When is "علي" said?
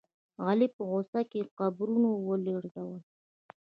0.45-0.67